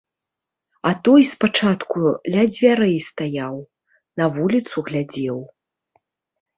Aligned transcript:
А 0.89 0.93
той 1.07 1.21
спачатку 1.31 2.15
ля 2.37 2.43
дзвярэй 2.55 2.97
стаяў, 3.11 3.55
на 4.23 4.35
вуліцу 4.35 4.77
глядзеў. 4.93 5.37